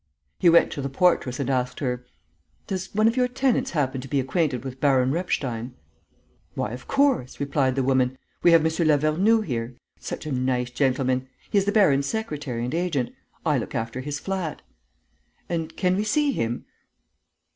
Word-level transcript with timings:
He 0.39 0.49
went 0.49 0.71
to 0.71 0.81
the 0.81 0.89
portress 0.89 1.39
and 1.39 1.47
asked 1.47 1.79
her: 1.79 2.03
"Does 2.65 2.87
one 2.95 3.07
of 3.07 3.15
your 3.15 3.27
tenants 3.27 3.69
happen 3.69 4.01
to 4.01 4.07
be 4.07 4.19
acquainted 4.19 4.63
with 4.63 4.79
Baron 4.81 5.11
Repstein?" 5.11 5.75
"Why, 6.55 6.71
of 6.71 6.87
course!" 6.87 7.39
replied 7.39 7.75
the 7.75 7.83
woman. 7.83 8.17
"We 8.41 8.49
have 8.53 8.65
M. 8.65 8.87
Lavernoux 8.87 9.41
here, 9.41 9.75
such 9.99 10.25
a 10.25 10.31
nice 10.31 10.71
gentleman; 10.71 11.27
he 11.51 11.59
is 11.59 11.65
the 11.65 11.71
baron's 11.71 12.07
secretary 12.07 12.63
and 12.63 12.73
agent. 12.73 13.13
I 13.45 13.59
look 13.59 13.75
after 13.75 14.01
his 14.01 14.19
flat." 14.19 14.63
"And 15.47 15.77
can 15.77 15.95
we 15.95 16.03
see 16.03 16.31
him?" 16.31 16.65